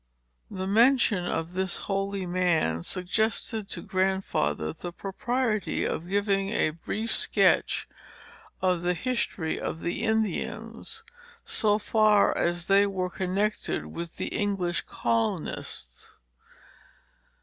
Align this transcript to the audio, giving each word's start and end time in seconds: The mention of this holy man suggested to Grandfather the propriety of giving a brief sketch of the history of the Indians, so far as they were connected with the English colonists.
The 0.49 0.65
mention 0.65 1.27
of 1.27 1.53
this 1.53 1.77
holy 1.85 2.25
man 2.25 2.81
suggested 2.81 3.69
to 3.69 3.83
Grandfather 3.83 4.73
the 4.73 4.91
propriety 4.91 5.85
of 5.85 6.09
giving 6.09 6.49
a 6.49 6.71
brief 6.71 7.11
sketch 7.11 7.87
of 8.63 8.81
the 8.81 8.95
history 8.95 9.59
of 9.59 9.81
the 9.81 10.01
Indians, 10.01 11.03
so 11.45 11.77
far 11.77 12.35
as 12.35 12.65
they 12.65 12.87
were 12.87 13.11
connected 13.11 13.85
with 13.85 14.15
the 14.15 14.29
English 14.29 14.85
colonists. 14.87 16.09